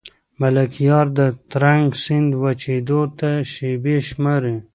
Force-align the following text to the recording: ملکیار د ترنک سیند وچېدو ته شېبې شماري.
ملکیار 0.39 1.05
د 1.17 1.19
ترنک 1.51 1.91
سیند 2.03 2.31
وچېدو 2.43 3.01
ته 3.19 3.29
شېبې 3.51 3.95
شماري. 4.09 4.55